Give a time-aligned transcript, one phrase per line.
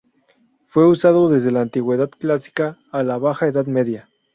[0.69, 4.09] Fue usado desde la Antigüedad Clásica a la Baja Edad Media.